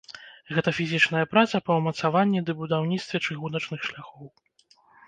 Гэта 0.55 0.69
фізічная 0.77 1.21
праца 1.35 1.61
па 1.69 1.77
ўмацаванні 1.81 2.45
ды 2.49 2.59
будаўніцтве 2.65 3.25
чыгуначных 3.25 3.79
шляхоў. 3.91 4.25